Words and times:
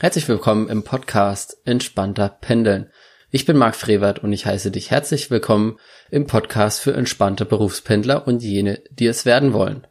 Herzlich 0.00 0.28
willkommen 0.28 0.68
im 0.68 0.84
Podcast 0.84 1.56
Entspannter 1.64 2.28
Pendeln. 2.28 2.88
Ich 3.32 3.46
bin 3.46 3.56
Marc 3.56 3.74
Frevert 3.74 4.22
und 4.22 4.32
ich 4.32 4.46
heiße 4.46 4.70
dich 4.70 4.92
herzlich 4.92 5.28
willkommen 5.28 5.76
im 6.08 6.28
Podcast 6.28 6.80
für 6.80 6.94
entspannte 6.94 7.44
Berufspendler 7.44 8.24
und 8.28 8.40
jene, 8.40 8.80
die 8.92 9.08
es 9.08 9.26
werden 9.26 9.52
wollen. 9.52 9.88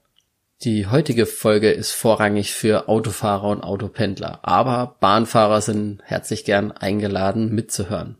Die 0.63 0.87
heutige 0.87 1.25
Folge 1.25 1.71
ist 1.71 1.91
vorrangig 1.91 2.53
für 2.53 2.87
Autofahrer 2.87 3.49
und 3.49 3.63
Autopendler, 3.63 4.39
aber 4.43 4.95
Bahnfahrer 5.01 5.59
sind 5.59 5.99
herzlich 6.05 6.45
gern 6.45 6.71
eingeladen 6.71 7.53
mitzuhören. 7.53 8.17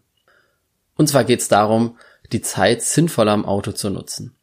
Und 0.98 1.08
zwar 1.08 1.24
geht 1.24 1.40
es 1.40 1.48
darum, 1.48 1.98
die 2.34 2.42
Zeit 2.42 2.82
sinnvoller 2.82 3.32
am 3.32 3.46
Auto 3.46 3.72
zu 3.72 3.90
nutzen. 3.90 4.36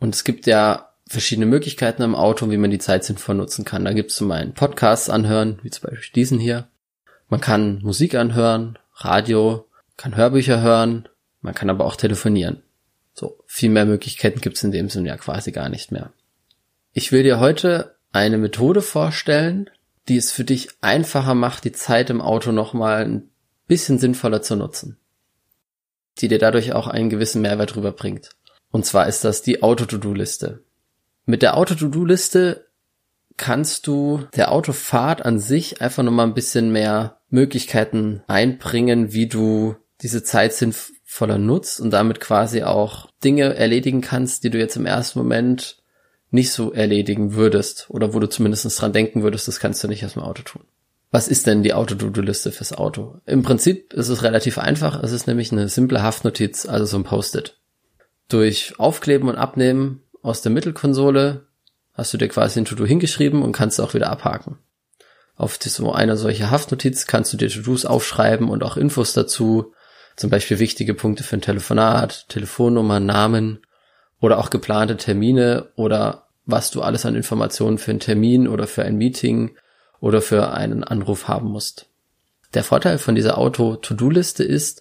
Und 0.00 0.16
es 0.16 0.24
gibt 0.24 0.48
ja 0.48 0.88
verschiedene 1.06 1.46
Möglichkeiten 1.46 2.02
am 2.02 2.16
Auto, 2.16 2.50
wie 2.50 2.56
man 2.56 2.72
die 2.72 2.80
Zeit 2.80 3.04
sinnvoll 3.04 3.36
nutzen 3.36 3.64
kann. 3.64 3.84
Da 3.84 3.92
gibt 3.92 4.10
es 4.10 4.16
zum 4.16 4.32
einen 4.32 4.52
Podcasts 4.52 5.08
anhören, 5.08 5.60
wie 5.62 5.70
zum 5.70 5.88
Beispiel 5.88 6.12
diesen 6.16 6.40
hier. 6.40 6.66
Man 7.28 7.40
kann 7.40 7.80
Musik 7.82 8.14
anhören, 8.14 8.78
Radio, 8.94 9.68
kann 9.96 10.16
Hörbücher 10.16 10.60
hören, 10.60 11.08
man 11.40 11.54
kann 11.54 11.70
aber 11.70 11.84
auch 11.84 11.96
telefonieren. 11.96 12.62
So, 13.12 13.38
viel 13.46 13.70
mehr 13.70 13.84
Möglichkeiten 13.84 14.40
gibt's 14.40 14.62
in 14.62 14.72
dem 14.72 14.88
Sinne 14.88 15.08
ja 15.08 15.16
quasi 15.16 15.52
gar 15.52 15.68
nicht 15.68 15.92
mehr. 15.92 16.12
Ich 16.92 17.12
will 17.12 17.22
dir 17.22 17.38
heute 17.38 17.96
eine 18.12 18.38
Methode 18.38 18.80
vorstellen, 18.80 19.68
die 20.08 20.16
es 20.16 20.32
für 20.32 20.44
dich 20.44 20.70
einfacher 20.80 21.34
macht, 21.34 21.64
die 21.64 21.72
Zeit 21.72 22.10
im 22.10 22.20
Auto 22.20 22.52
nochmal 22.52 23.04
ein 23.04 23.30
bisschen 23.66 23.98
sinnvoller 23.98 24.40
zu 24.40 24.56
nutzen. 24.56 24.98
Die 26.18 26.28
dir 26.28 26.38
dadurch 26.38 26.72
auch 26.72 26.86
einen 26.86 27.10
gewissen 27.10 27.42
Mehrwert 27.42 27.76
rüberbringt. 27.76 28.30
Und 28.70 28.86
zwar 28.86 29.06
ist 29.06 29.24
das 29.24 29.42
die 29.42 29.62
Auto-To-Do-Liste. 29.62 30.64
Mit 31.26 31.42
der 31.42 31.56
Auto-To-Do-Liste 31.56 32.67
kannst 33.38 33.86
du 33.86 34.24
der 34.36 34.52
Autofahrt 34.52 35.24
an 35.24 35.38
sich 35.38 35.80
einfach 35.80 36.02
nochmal 36.02 36.26
ein 36.26 36.34
bisschen 36.34 36.70
mehr 36.70 37.20
Möglichkeiten 37.30 38.22
einbringen, 38.26 39.12
wie 39.12 39.26
du 39.26 39.76
diese 40.02 40.22
Zeit 40.22 40.52
sinnvoller 40.52 41.38
nutzt 41.38 41.80
und 41.80 41.90
damit 41.90 42.20
quasi 42.20 42.62
auch 42.62 43.08
Dinge 43.24 43.54
erledigen 43.54 44.00
kannst, 44.00 44.44
die 44.44 44.50
du 44.50 44.58
jetzt 44.58 44.76
im 44.76 44.86
ersten 44.86 45.18
Moment 45.18 45.82
nicht 46.30 46.52
so 46.52 46.72
erledigen 46.72 47.34
würdest 47.34 47.86
oder 47.88 48.12
wo 48.12 48.20
du 48.20 48.28
zumindest 48.28 48.80
dran 48.80 48.92
denken 48.92 49.22
würdest, 49.22 49.48
das 49.48 49.60
kannst 49.60 49.82
du 49.82 49.88
nicht 49.88 50.04
aus 50.04 50.12
dem 50.12 50.22
Auto 50.22 50.42
tun. 50.42 50.64
Was 51.10 51.28
ist 51.28 51.46
denn 51.46 51.62
die 51.62 51.72
Auto-Do-Do-Liste 51.72 52.52
fürs 52.52 52.74
Auto? 52.74 53.20
Im 53.24 53.42
Prinzip 53.42 53.94
ist 53.94 54.08
es 54.08 54.22
relativ 54.22 54.58
einfach. 54.58 55.02
Es 55.02 55.12
ist 55.12 55.26
nämlich 55.26 55.50
eine 55.52 55.70
simple 55.70 56.02
Haftnotiz, 56.02 56.66
also 56.66 56.84
so 56.84 56.98
ein 56.98 57.04
Post-it. 57.04 57.58
Durch 58.28 58.78
Aufkleben 58.78 59.30
und 59.30 59.36
Abnehmen 59.36 60.02
aus 60.20 60.42
der 60.42 60.52
Mittelkonsole 60.52 61.47
hast 61.98 62.14
du 62.14 62.16
dir 62.16 62.28
quasi 62.28 62.60
ein 62.60 62.64
To-Do 62.64 62.86
hingeschrieben 62.86 63.42
und 63.42 63.52
kannst 63.52 63.78
es 63.78 63.84
auch 63.84 63.92
wieder 63.92 64.08
abhaken. 64.08 64.58
Auf 65.34 65.58
so 65.60 65.92
einer 65.92 66.16
solche 66.16 66.50
Haftnotiz 66.50 67.06
kannst 67.06 67.32
du 67.32 67.36
dir 67.36 67.50
To-Dos 67.50 67.84
aufschreiben 67.84 68.48
und 68.48 68.62
auch 68.62 68.76
Infos 68.76 69.12
dazu, 69.12 69.72
zum 70.16 70.30
Beispiel 70.30 70.58
wichtige 70.58 70.94
Punkte 70.94 71.24
für 71.24 71.36
ein 71.36 71.42
Telefonat, 71.42 72.28
Telefonnummer, 72.28 73.00
Namen 73.00 73.60
oder 74.20 74.38
auch 74.38 74.50
geplante 74.50 74.96
Termine 74.96 75.68
oder 75.76 76.28
was 76.46 76.70
du 76.70 76.82
alles 76.82 77.04
an 77.04 77.14
Informationen 77.14 77.78
für 77.78 77.90
einen 77.90 78.00
Termin 78.00 78.48
oder 78.48 78.66
für 78.66 78.84
ein 78.84 78.96
Meeting 78.96 79.56
oder 80.00 80.22
für 80.22 80.52
einen 80.52 80.82
Anruf 80.84 81.28
haben 81.28 81.48
musst. 81.48 81.86
Der 82.54 82.64
Vorteil 82.64 82.98
von 82.98 83.14
dieser 83.14 83.38
Auto-To-Do-Liste 83.38 84.42
ist, 84.44 84.80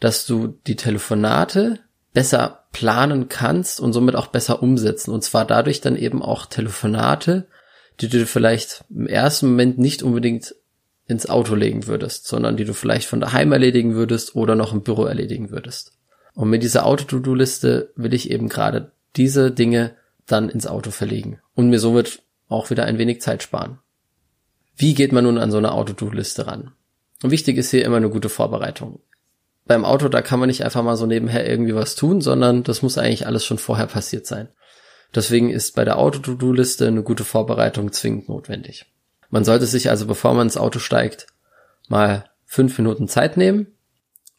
dass 0.00 0.26
du 0.26 0.48
die 0.66 0.76
Telefonate 0.76 1.78
besser 2.16 2.64
planen 2.72 3.28
kannst 3.28 3.78
und 3.78 3.92
somit 3.92 4.16
auch 4.16 4.28
besser 4.28 4.62
umsetzen. 4.62 5.10
Und 5.10 5.22
zwar 5.22 5.44
dadurch 5.44 5.82
dann 5.82 5.96
eben 5.96 6.22
auch 6.22 6.46
Telefonate, 6.46 7.46
die 8.00 8.08
du 8.08 8.24
vielleicht 8.24 8.84
im 8.88 9.06
ersten 9.06 9.48
Moment 9.48 9.76
nicht 9.76 10.02
unbedingt 10.02 10.54
ins 11.06 11.28
Auto 11.28 11.54
legen 11.54 11.86
würdest, 11.86 12.26
sondern 12.26 12.56
die 12.56 12.64
du 12.64 12.72
vielleicht 12.72 13.06
von 13.06 13.20
daheim 13.20 13.52
erledigen 13.52 13.96
würdest 13.96 14.34
oder 14.34 14.54
noch 14.54 14.72
im 14.72 14.80
Büro 14.80 15.04
erledigen 15.04 15.50
würdest. 15.50 15.92
Und 16.32 16.48
mit 16.48 16.62
dieser 16.62 16.86
Auto-To-Do-Liste 16.86 17.92
will 17.96 18.14
ich 18.14 18.30
eben 18.30 18.48
gerade 18.48 18.92
diese 19.16 19.50
Dinge 19.50 19.94
dann 20.24 20.48
ins 20.48 20.66
Auto 20.66 20.92
verlegen 20.92 21.40
und 21.54 21.68
mir 21.68 21.80
somit 21.80 22.22
auch 22.48 22.70
wieder 22.70 22.86
ein 22.86 22.96
wenig 22.96 23.20
Zeit 23.20 23.42
sparen. 23.42 23.78
Wie 24.74 24.94
geht 24.94 25.12
man 25.12 25.24
nun 25.24 25.36
an 25.36 25.50
so 25.50 25.58
eine 25.58 25.72
Auto-To-Do-Liste 25.72 26.46
ran? 26.46 26.72
Und 27.22 27.30
wichtig 27.30 27.58
ist 27.58 27.72
hier 27.72 27.84
immer 27.84 27.98
eine 27.98 28.08
gute 28.08 28.30
Vorbereitung. 28.30 29.00
Beim 29.66 29.84
Auto, 29.84 30.08
da 30.08 30.22
kann 30.22 30.38
man 30.38 30.48
nicht 30.48 30.64
einfach 30.64 30.82
mal 30.82 30.96
so 30.96 31.06
nebenher 31.06 31.48
irgendwie 31.48 31.74
was 31.74 31.96
tun, 31.96 32.20
sondern 32.20 32.62
das 32.62 32.82
muss 32.82 32.98
eigentlich 32.98 33.26
alles 33.26 33.44
schon 33.44 33.58
vorher 33.58 33.86
passiert 33.86 34.26
sein. 34.26 34.48
Deswegen 35.14 35.50
ist 35.50 35.74
bei 35.74 35.84
der 35.84 35.98
Auto-To-Do-Liste 35.98 36.86
eine 36.86 37.02
gute 37.02 37.24
Vorbereitung 37.24 37.92
zwingend 37.92 38.28
notwendig. 38.28 38.86
Man 39.30 39.44
sollte 39.44 39.66
sich 39.66 39.90
also, 39.90 40.06
bevor 40.06 40.34
man 40.34 40.46
ins 40.46 40.56
Auto 40.56 40.78
steigt, 40.78 41.26
mal 41.88 42.30
fünf 42.44 42.78
Minuten 42.78 43.08
Zeit 43.08 43.36
nehmen 43.36 43.66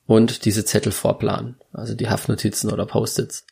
und 0.06 0.46
diese 0.46 0.64
Zettel 0.64 0.92
vorplanen, 0.92 1.58
also 1.74 1.94
die 1.94 2.10
Haftnotizen 2.10 2.72
oder 2.72 2.86
Post-its. 2.86 3.46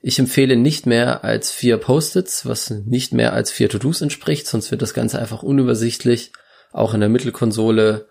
Ich 0.00 0.18
empfehle 0.18 0.56
nicht 0.56 0.84
mehr 0.84 1.24
als 1.24 1.52
vier 1.52 1.78
Post-its, 1.78 2.44
was 2.44 2.70
nicht 2.70 3.12
mehr 3.12 3.32
als 3.32 3.50
vier 3.50 3.68
To-Dos 3.68 4.00
entspricht, 4.00 4.46
sonst 4.46 4.70
wird 4.70 4.82
das 4.82 4.94
Ganze 4.94 5.18
einfach 5.18 5.42
unübersichtlich, 5.42 6.32
auch 6.72 6.92
in 6.92 7.00
der 7.00 7.08
Mittelkonsole 7.08 8.08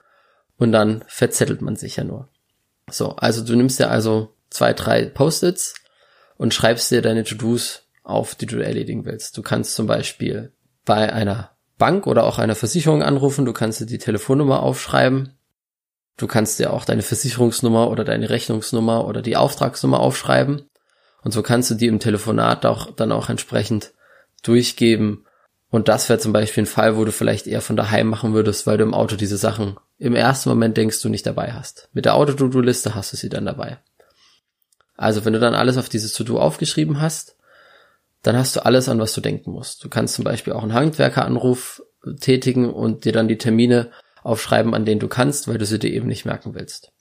und 0.58 0.72
dann 0.72 1.04
verzettelt 1.08 1.62
man 1.62 1.76
sich 1.76 1.98
ja 1.98 2.04
nur. 2.04 2.30
So, 2.94 3.16
also 3.16 3.44
du 3.44 3.56
nimmst 3.56 3.80
dir 3.80 3.90
also 3.90 4.34
zwei, 4.50 4.74
drei 4.74 5.06
Post-its 5.06 5.76
und 6.38 6.54
schreibst 6.54 6.92
dir 6.92 7.02
deine 7.02 7.24
To-Dos 7.24 7.84
auf, 8.04 8.36
die 8.36 8.46
du 8.46 8.64
erledigen 8.64 9.06
willst. 9.06 9.38
Du 9.38 9.42
kannst 9.42 9.76
zum 9.76 9.88
Beispiel 9.88 10.52
bei 10.86 11.12
einer 11.12 11.52
Bank 11.78 12.06
oder 12.08 12.26
auch 12.26 12.40
einer 12.40 12.56
Versicherung 12.56 13.02
anrufen, 13.02 13.46
du 13.46 13.54
kannst 13.54 13.80
dir 13.80 13.86
die 13.86 13.98
Telefonnummer 13.98 14.62
aufschreiben, 14.62 15.34
du 16.18 16.28
kannst 16.28 16.60
dir 16.60 16.72
auch 16.72 16.86
deine 16.86 17.02
Versicherungsnummer 17.02 17.90
oder 17.90 18.04
deine 18.04 18.30
Rechnungsnummer 18.30 19.08
oder 19.08 19.22
die 19.22 19.38
Auftragsnummer 19.38 20.00
aufschreiben 20.00 20.70
und 21.24 21.32
so 21.32 21.42
kannst 21.42 21.72
du 21.72 21.76
die 21.76 21.88
im 21.88 22.00
Telefonat 22.00 22.66
auch 22.66 22.92
dann 22.92 23.12
auch 23.12 23.30
entsprechend 23.30 23.94
durchgeben. 24.44 25.26
Und 25.70 25.88
das 25.88 26.10
wäre 26.10 26.20
zum 26.20 26.34
Beispiel 26.34 26.64
ein 26.64 26.68
Fall, 26.68 26.98
wo 26.98 27.06
du 27.06 27.12
vielleicht 27.12 27.48
eher 27.48 27.62
von 27.62 27.76
daheim 27.76 28.08
machen 28.08 28.34
würdest, 28.34 28.68
weil 28.68 28.78
du 28.78 28.84
im 28.84 28.94
Auto 28.94 29.16
diese 29.16 29.38
Sachen 29.38 29.78
im 30.04 30.16
ersten 30.16 30.50
Moment 30.50 30.76
denkst 30.76 31.02
du 31.02 31.08
nicht 31.08 31.26
dabei 31.26 31.54
hast. 31.54 31.88
Mit 31.94 32.04
der 32.04 32.16
Auto-To-Do-Liste 32.16 32.94
hast 32.94 33.14
du 33.14 33.18
sie 33.18 33.30
dann 33.30 33.46
dabei. 33.46 33.78
Also 34.98 35.24
wenn 35.24 35.32
du 35.32 35.40
dann 35.40 35.56
alles 35.56 35.78
auf 35.78 35.88
dieses 35.88 36.12
To-Do 36.12 36.40
aufgeschrieben 36.40 37.00
hast, 37.00 37.38
dann 38.22 38.36
hast 38.36 38.54
du 38.58 38.66
alles, 38.66 38.90
an 38.90 39.00
was 39.00 39.14
du 39.14 39.22
denken 39.22 39.52
musst. 39.52 39.82
Du 39.82 39.88
kannst 39.88 40.16
zum 40.16 40.26
Beispiel 40.26 40.52
auch 40.52 40.62
einen 40.64 40.74
Handwerkeranruf 40.74 41.82
tätigen 42.20 42.70
und 42.70 43.06
dir 43.06 43.14
dann 43.14 43.30
die 43.30 43.38
Termine 43.38 43.92
aufschreiben, 44.24 44.74
an 44.74 44.84
denen 44.84 45.00
du 45.00 45.08
kannst, 45.08 45.48
weil 45.48 45.58
du 45.58 45.66
sie 45.66 45.80
dir 45.80 45.92
eben 45.92 46.08
nicht 46.08 46.26
merken 46.26 46.54
willst. 46.54 46.92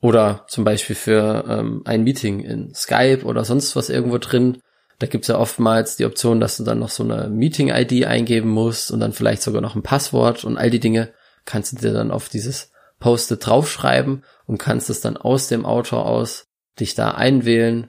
Oder 0.00 0.44
zum 0.46 0.62
Beispiel 0.62 0.94
für 0.94 1.44
ähm, 1.48 1.82
ein 1.84 2.04
Meeting 2.04 2.40
in 2.40 2.72
Skype 2.74 3.24
oder 3.24 3.44
sonst 3.44 3.74
was 3.74 3.90
irgendwo 3.90 4.18
drin. 4.18 4.58
Da 5.00 5.08
gibt's 5.08 5.26
ja 5.26 5.36
oftmals 5.36 5.96
die 5.96 6.04
Option, 6.04 6.38
dass 6.38 6.58
du 6.58 6.62
dann 6.62 6.78
noch 6.78 6.90
so 6.90 7.02
eine 7.02 7.28
Meeting-ID 7.28 8.06
eingeben 8.06 8.50
musst 8.50 8.92
und 8.92 9.00
dann 9.00 9.12
vielleicht 9.12 9.42
sogar 9.42 9.60
noch 9.60 9.74
ein 9.74 9.82
Passwort 9.82 10.44
und 10.44 10.56
all 10.56 10.70
die 10.70 10.78
Dinge 10.78 11.12
kannst 11.44 11.72
du 11.72 11.76
dir 11.76 11.92
dann 11.92 12.10
auf 12.10 12.28
dieses 12.28 12.72
Post-it 12.98 13.46
draufschreiben 13.46 14.24
und 14.46 14.58
kannst 14.58 14.90
es 14.90 15.00
dann 15.00 15.16
aus 15.16 15.48
dem 15.48 15.64
Auto 15.64 15.96
aus 15.96 16.48
dich 16.78 16.94
da 16.94 17.12
einwählen 17.12 17.88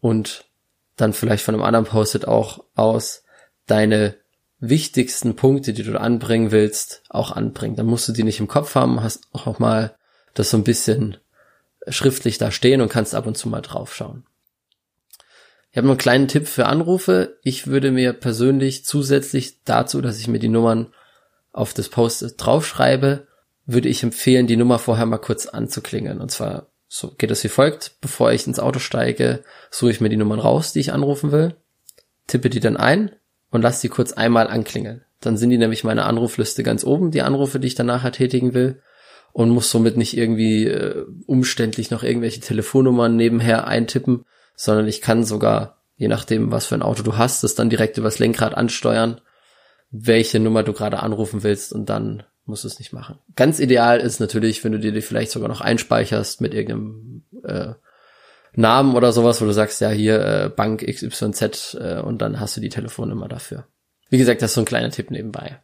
und 0.00 0.44
dann 0.96 1.12
vielleicht 1.12 1.44
von 1.44 1.54
einem 1.54 1.64
anderen 1.64 1.86
Post-it 1.86 2.26
auch 2.26 2.64
aus 2.74 3.24
deine 3.66 4.16
wichtigsten 4.58 5.36
Punkte, 5.36 5.72
die 5.72 5.82
du 5.82 6.00
anbringen 6.00 6.50
willst, 6.50 7.02
auch 7.10 7.32
anbringen. 7.32 7.76
Dann 7.76 7.86
musst 7.86 8.08
du 8.08 8.12
die 8.12 8.22
nicht 8.22 8.40
im 8.40 8.48
Kopf 8.48 8.74
haben, 8.74 9.02
hast 9.02 9.28
auch 9.32 9.58
mal 9.58 9.96
das 10.34 10.50
so 10.50 10.56
ein 10.56 10.64
bisschen 10.64 11.18
schriftlich 11.88 12.38
da 12.38 12.50
stehen 12.50 12.80
und 12.80 12.88
kannst 12.88 13.14
ab 13.14 13.26
und 13.26 13.36
zu 13.36 13.48
mal 13.48 13.60
draufschauen. 13.60 14.24
Ich 15.70 15.76
habe 15.76 15.86
noch 15.86 15.92
einen 15.92 15.98
kleinen 15.98 16.28
Tipp 16.28 16.48
für 16.48 16.66
Anrufe. 16.66 17.38
Ich 17.42 17.66
würde 17.66 17.90
mir 17.90 18.14
persönlich 18.14 18.86
zusätzlich 18.86 19.62
dazu, 19.64 20.00
dass 20.00 20.18
ich 20.18 20.26
mir 20.26 20.38
die 20.38 20.48
Nummern 20.48 20.94
auf 21.56 21.74
das 21.74 21.88
Post 21.88 22.34
draufschreibe, 22.36 23.26
würde 23.64 23.88
ich 23.88 24.02
empfehlen, 24.02 24.46
die 24.46 24.56
Nummer 24.56 24.78
vorher 24.78 25.06
mal 25.06 25.18
kurz 25.18 25.46
anzuklingeln. 25.46 26.20
Und 26.20 26.30
zwar 26.30 26.68
so 26.88 27.12
geht 27.16 27.30
es 27.30 27.42
wie 27.44 27.48
folgt. 27.48 27.96
Bevor 28.00 28.32
ich 28.32 28.46
ins 28.46 28.60
Auto 28.60 28.78
steige, 28.78 29.42
suche 29.70 29.90
ich 29.90 30.00
mir 30.00 30.08
die 30.08 30.16
Nummern 30.16 30.38
raus, 30.38 30.72
die 30.72 30.80
ich 30.80 30.92
anrufen 30.92 31.32
will, 31.32 31.56
tippe 32.26 32.50
die 32.50 32.60
dann 32.60 32.76
ein 32.76 33.10
und 33.50 33.62
lasse 33.62 33.82
die 33.82 33.88
kurz 33.88 34.12
einmal 34.12 34.48
anklingeln. 34.48 35.02
Dann 35.20 35.36
sind 35.36 35.50
die 35.50 35.58
nämlich 35.58 35.82
meine 35.82 36.04
Anrufliste 36.04 36.62
ganz 36.62 36.84
oben, 36.84 37.10
die 37.10 37.22
Anrufe, 37.22 37.58
die 37.58 37.66
ich 37.66 37.74
dann 37.74 37.86
nachher 37.86 38.12
tätigen 38.12 38.54
will 38.54 38.82
und 39.32 39.50
muss 39.50 39.70
somit 39.70 39.96
nicht 39.96 40.16
irgendwie 40.16 40.66
äh, 40.66 41.04
umständlich 41.26 41.90
noch 41.90 42.02
irgendwelche 42.02 42.40
Telefonnummern 42.40 43.16
nebenher 43.16 43.66
eintippen, 43.66 44.24
sondern 44.54 44.86
ich 44.86 45.00
kann 45.00 45.24
sogar, 45.24 45.82
je 45.96 46.08
nachdem, 46.08 46.52
was 46.52 46.66
für 46.66 46.74
ein 46.74 46.82
Auto 46.82 47.02
du 47.02 47.16
hast, 47.16 47.42
das 47.42 47.54
dann 47.54 47.70
direkt 47.70 47.98
übers 47.98 48.18
Lenkrad 48.18 48.54
ansteuern, 48.54 49.20
welche 49.90 50.40
Nummer 50.40 50.62
du 50.62 50.72
gerade 50.72 51.00
anrufen 51.00 51.42
willst 51.42 51.72
und 51.72 51.88
dann 51.88 52.24
musst 52.44 52.64
du 52.64 52.68
es 52.68 52.78
nicht 52.78 52.92
machen. 52.92 53.18
Ganz 53.34 53.58
ideal 53.58 54.00
ist 54.00 54.20
natürlich, 54.20 54.62
wenn 54.64 54.72
du 54.72 54.78
dir 54.78 54.92
die 54.92 55.00
vielleicht 55.00 55.30
sogar 55.30 55.48
noch 55.48 55.60
einspeicherst 55.60 56.40
mit 56.40 56.54
irgendeinem 56.54 57.24
äh, 57.44 57.74
Namen 58.54 58.94
oder 58.94 59.12
sowas, 59.12 59.40
wo 59.40 59.44
du 59.44 59.52
sagst, 59.52 59.80
ja 59.80 59.90
hier 59.90 60.20
äh, 60.20 60.48
Bank 60.48 60.86
XYZ 60.86 61.76
äh, 61.80 62.00
und 62.00 62.22
dann 62.22 62.40
hast 62.40 62.56
du 62.56 62.60
die 62.60 62.68
Telefonnummer 62.68 63.28
dafür. 63.28 63.66
Wie 64.08 64.18
gesagt, 64.18 64.42
das 64.42 64.52
ist 64.52 64.54
so 64.54 64.62
ein 64.62 64.66
kleiner 64.66 64.90
Tipp 64.90 65.10
nebenbei. 65.10 65.60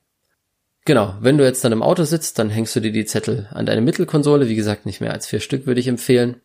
Genau, 0.84 1.14
wenn 1.20 1.38
du 1.38 1.44
jetzt 1.44 1.64
dann 1.64 1.72
im 1.72 1.82
Auto 1.82 2.02
sitzt, 2.02 2.38
dann 2.38 2.50
hängst 2.50 2.74
du 2.74 2.80
dir 2.80 2.90
die 2.90 3.04
Zettel 3.04 3.48
an 3.52 3.66
deine 3.66 3.80
Mittelkonsole. 3.80 4.48
Wie 4.48 4.56
gesagt, 4.56 4.84
nicht 4.84 5.00
mehr 5.00 5.12
als 5.12 5.28
vier 5.28 5.38
Stück 5.38 5.66
würde 5.66 5.80
ich 5.80 5.86
empfehlen. 5.86 6.40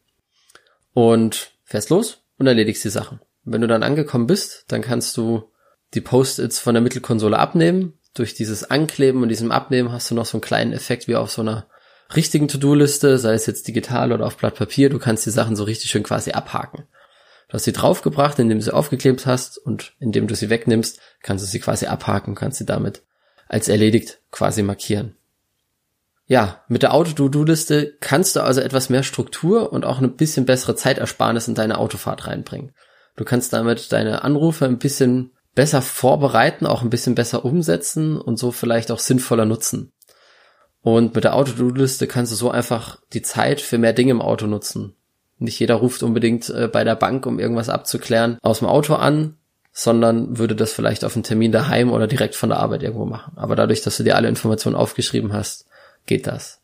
Und 0.93 1.51
fährst 1.63 1.89
los 1.89 2.23
und 2.37 2.47
erledigst 2.47 2.83
die 2.83 2.89
Sachen. 2.89 3.19
Wenn 3.43 3.61
du 3.61 3.67
dann 3.67 3.83
angekommen 3.83 4.27
bist, 4.27 4.65
dann 4.67 4.81
kannst 4.81 5.17
du 5.17 5.51
die 5.93 6.01
Post-its 6.01 6.59
von 6.59 6.73
der 6.73 6.81
Mittelkonsole 6.81 7.37
abnehmen. 7.37 7.93
Durch 8.13 8.33
dieses 8.33 8.63
Ankleben 8.69 9.21
und 9.21 9.29
diesem 9.29 9.51
Abnehmen 9.51 9.91
hast 9.91 10.09
du 10.09 10.15
noch 10.15 10.25
so 10.25 10.37
einen 10.37 10.41
kleinen 10.41 10.73
Effekt 10.73 11.07
wie 11.07 11.15
auf 11.15 11.31
so 11.31 11.41
einer 11.41 11.67
richtigen 12.15 12.47
To-Do-Liste, 12.47 13.17
sei 13.17 13.33
es 13.33 13.45
jetzt 13.45 13.67
digital 13.67 14.11
oder 14.11 14.25
auf 14.25 14.37
Blatt 14.37 14.55
Papier. 14.55 14.89
Du 14.89 14.99
kannst 14.99 15.25
die 15.25 15.31
Sachen 15.31 15.55
so 15.55 15.63
richtig 15.63 15.89
schön 15.89 16.03
quasi 16.03 16.31
abhaken. 16.31 16.87
Du 17.47 17.53
hast 17.53 17.63
sie 17.63 17.73
draufgebracht, 17.73 18.39
indem 18.39 18.57
du 18.57 18.63
sie 18.63 18.73
aufgeklebt 18.73 19.25
hast 19.25 19.57
und 19.57 19.93
indem 19.99 20.27
du 20.27 20.35
sie 20.35 20.49
wegnimmst, 20.49 20.99
kannst 21.21 21.45
du 21.45 21.49
sie 21.49 21.59
quasi 21.59 21.85
abhaken, 21.85 22.35
kannst 22.35 22.57
sie 22.57 22.65
damit 22.65 23.03
als 23.47 23.69
erledigt 23.69 24.19
quasi 24.31 24.63
markieren. 24.63 25.15
Ja, 26.25 26.65
mit 26.67 26.83
der 26.83 26.93
Auto-To-Do-Liste 26.93 27.95
kannst 28.01 28.35
du 28.35 28.41
also 28.41 28.59
etwas 28.59 28.89
mehr 28.89 29.03
Struktur 29.03 29.71
und 29.71 29.85
auch 29.85 30.01
ein 30.01 30.17
bisschen 30.17 30.45
bessere 30.45 30.75
Zeitersparnis 30.75 31.47
in 31.47 31.55
deine 31.55 31.77
Autofahrt 31.77 32.27
reinbringen. 32.27 32.73
Du 33.15 33.23
kannst 33.23 33.53
damit 33.53 33.93
deine 33.93 34.23
Anrufe 34.23 34.65
ein 34.65 34.77
bisschen 34.77 35.31
besser 35.57 35.81
vorbereiten, 35.81 36.67
auch 36.67 36.83
ein 36.83 36.91
bisschen 36.91 37.15
besser 37.15 37.43
umsetzen 37.43 38.21
und 38.21 38.37
so 38.37 38.51
vielleicht 38.51 38.91
auch 38.91 38.99
sinnvoller 38.99 39.45
nutzen. 39.45 39.91
Und 40.83 41.15
mit 41.15 41.23
der 41.23 41.33
Auto-To-Do-Liste 41.33 42.05
kannst 42.05 42.31
du 42.31 42.35
so 42.35 42.51
einfach 42.51 42.99
die 43.13 43.23
Zeit 43.23 43.59
für 43.59 43.79
mehr 43.79 43.93
Dinge 43.93 44.11
im 44.11 44.21
Auto 44.21 44.45
nutzen. 44.45 44.95
Nicht 45.39 45.59
jeder 45.59 45.73
ruft 45.73 46.03
unbedingt 46.03 46.47
äh, 46.51 46.67
bei 46.71 46.83
der 46.83 46.95
Bank, 46.95 47.25
um 47.25 47.39
irgendwas 47.39 47.69
abzuklären, 47.69 48.37
aus 48.43 48.59
dem 48.59 48.67
Auto 48.67 48.93
an, 48.93 49.35
sondern 49.71 50.37
würde 50.37 50.55
das 50.55 50.73
vielleicht 50.73 51.03
auf 51.03 51.15
einen 51.15 51.23
Termin 51.23 51.51
daheim 51.51 51.91
oder 51.91 52.05
direkt 52.05 52.35
von 52.35 52.49
der 52.49 52.59
Arbeit 52.59 52.83
irgendwo 52.83 53.05
machen. 53.05 53.33
Aber 53.35 53.55
dadurch, 53.55 53.81
dass 53.81 53.97
du 53.97 54.03
dir 54.03 54.15
alle 54.15 54.29
Informationen 54.29 54.75
aufgeschrieben 54.75 55.33
hast, 55.33 55.65
geht 56.05 56.27
das. 56.27 56.61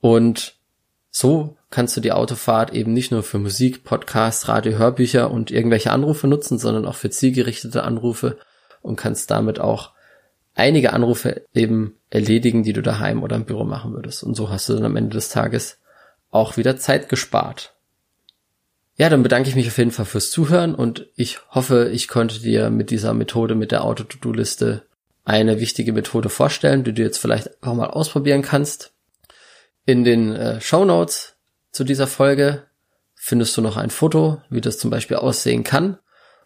Und 0.00 0.56
so 1.10 1.58
kannst 1.72 1.96
du 1.96 2.00
die 2.00 2.12
Autofahrt 2.12 2.72
eben 2.72 2.92
nicht 2.92 3.10
nur 3.10 3.22
für 3.22 3.38
Musik, 3.38 3.82
Podcasts, 3.82 4.46
Radio, 4.46 4.78
Hörbücher 4.78 5.30
und 5.30 5.50
irgendwelche 5.50 5.90
Anrufe 5.90 6.28
nutzen, 6.28 6.58
sondern 6.58 6.86
auch 6.86 6.94
für 6.94 7.10
zielgerichtete 7.10 7.82
Anrufe 7.82 8.38
und 8.82 8.96
kannst 8.96 9.30
damit 9.30 9.58
auch 9.58 9.90
einige 10.54 10.92
Anrufe 10.92 11.42
eben 11.54 11.96
erledigen, 12.10 12.62
die 12.62 12.72
du 12.72 12.82
daheim 12.82 13.22
oder 13.22 13.36
im 13.36 13.46
Büro 13.46 13.64
machen 13.64 13.94
würdest. 13.94 14.22
Und 14.22 14.34
so 14.34 14.50
hast 14.50 14.68
du 14.68 14.74
dann 14.74 14.84
am 14.84 14.96
Ende 14.96 15.16
des 15.16 15.30
Tages 15.30 15.78
auch 16.30 16.56
wieder 16.56 16.76
Zeit 16.76 17.08
gespart. 17.08 17.74
Ja, 18.96 19.08
dann 19.08 19.22
bedanke 19.22 19.48
ich 19.48 19.56
mich 19.56 19.68
auf 19.68 19.78
jeden 19.78 19.90
Fall 19.90 20.04
fürs 20.04 20.30
Zuhören 20.30 20.74
und 20.74 21.08
ich 21.16 21.40
hoffe, 21.50 21.90
ich 21.92 22.08
konnte 22.08 22.40
dir 22.40 22.70
mit 22.70 22.90
dieser 22.90 23.14
Methode, 23.14 23.54
mit 23.54 23.72
der 23.72 23.84
Auto-To-Do-Liste 23.84 24.82
eine 25.24 25.60
wichtige 25.60 25.92
Methode 25.92 26.28
vorstellen, 26.28 26.84
die 26.84 26.92
du 26.92 27.02
jetzt 27.02 27.18
vielleicht 27.18 27.62
auch 27.62 27.74
mal 27.74 27.88
ausprobieren 27.88 28.42
kannst. 28.42 28.92
In 29.86 30.04
den 30.04 30.34
äh, 30.34 30.60
Show 30.60 30.84
Notes 30.84 31.31
zu 31.72 31.84
dieser 31.84 32.06
Folge 32.06 32.64
findest 33.14 33.56
du 33.56 33.62
noch 33.62 33.76
ein 33.76 33.90
Foto, 33.90 34.40
wie 34.50 34.60
das 34.60 34.78
zum 34.78 34.90
Beispiel 34.90 35.16
aussehen 35.16 35.64
kann. 35.64 35.98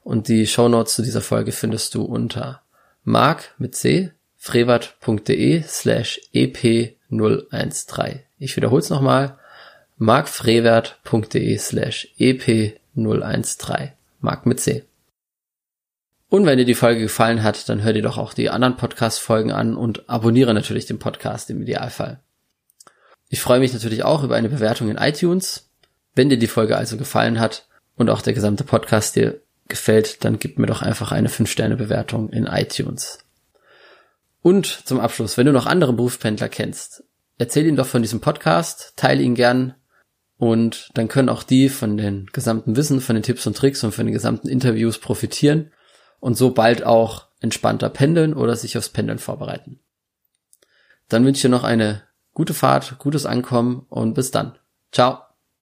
Und 0.02 0.28
die 0.28 0.46
Show 0.46 0.69
Notes 0.69 0.94
zu 0.94 1.02
dieser 1.02 1.20
Folge 1.20 1.52
findest 1.52 1.94
du 1.94 2.02
unter 2.02 2.62
mark 3.02 3.55
mit 3.58 3.75
c 3.75 4.12
frevert.de 4.37 5.62
slash 5.62 6.20
ep013. 6.32 8.20
Ich 8.38 8.56
wiederhole 8.56 8.81
es 8.81 8.90
nochmal 8.90 9.38
markfrevert.de 9.96 11.58
slash 11.58 12.08
ep013. 12.19 13.93
Mark 14.20 14.46
mit 14.46 14.61
C. 14.61 14.84
Und 16.29 16.46
wenn 16.46 16.58
dir 16.58 16.64
die 16.64 16.75
Folge 16.75 17.00
gefallen 17.00 17.43
hat, 17.43 17.69
dann 17.69 17.82
hör 17.82 17.93
dir 17.93 18.02
doch 18.02 18.19
auch 18.19 18.34
die 18.34 18.50
anderen 18.50 18.76
Podcast-Folgen 18.76 19.52
an 19.52 19.76
und 19.76 20.08
abonniere 20.08 20.55
natürlich 20.55 20.87
den 20.87 20.99
Podcast 20.99 21.50
im 21.50 21.62
Idealfall. 21.62 22.20
Ich 23.28 23.40
freue 23.40 23.61
mich 23.61 23.73
natürlich 23.73 24.05
auch 24.05 24.23
über 24.23 24.37
eine 24.37 24.49
Bewertung 24.49 24.88
in 24.88 24.96
iTunes. 24.96 25.70
Wenn 26.14 26.28
dir 26.28 26.38
die 26.38 26.46
Folge 26.46 26.76
also 26.76 26.96
gefallen 26.96 27.40
hat 27.40 27.67
und 27.96 28.11
auch 28.11 28.23
der 28.23 28.32
gesamte 28.32 28.64
Podcast 28.64 29.17
dir 29.17 29.40
gefällt, 29.69 30.25
dann 30.25 30.38
gib 30.38 30.58
mir 30.58 30.67
doch 30.67 30.82
einfach 30.82 31.12
eine 31.12 31.28
5-Sterne-Bewertung 31.28 32.31
in 32.31 32.46
iTunes. 32.46 33.19
Und 34.43 34.67
zum 34.67 35.00
Abschluss, 35.00 35.37
wenn 35.37 35.46
du 35.46 35.52
noch 35.52 35.67
andere 35.67 35.93
Berufspendler 35.93 36.49
kennst, 36.49 37.02
erzähl 37.37 37.67
ihnen 37.67 37.76
doch 37.76 37.87
von 37.87 38.02
diesem 38.02 38.20
Podcast, 38.20 38.93
teile 38.94 39.23
ihn 39.23 39.34
gern 39.34 39.75
und 40.38 40.90
dann 40.94 41.08
können 41.08 41.29
auch 41.29 41.43
die 41.43 41.69
von 41.69 41.96
den 41.96 42.26
gesamten 42.26 42.76
Wissen, 42.76 43.00
von 43.00 43.17
den 43.17 43.25
Tipps 43.25 43.46
und 43.46 43.56
Tricks 43.56 43.82
und 43.82 43.93
von 43.93 44.06
den 44.06 44.12
gesamten 44.12 44.49
Interviews 44.49 44.99
profitieren 44.99 45.72
und 46.20 46.37
so 46.37 46.50
bald 46.50 46.84
auch 46.84 47.26
entspannter 47.40 47.88
pendeln 47.88 48.34
oder 48.34 48.55
sich 48.55 48.79
aufs 48.79 48.90
Pendeln 48.90 49.19
vorbereiten. 49.19 49.81
Dann 51.08 51.25
wünsche 51.25 51.38
ich 51.38 51.43
dir 51.43 51.49
noch 51.49 51.64
eine 51.64 52.06
gute 52.36 52.52
Fahrt, 52.52 52.98
gutes 52.98 53.24
Ankommen 53.24 53.86
und 53.88 54.12
bis 54.12 54.30
dann. 54.30 54.58
Ciao. 54.92 55.25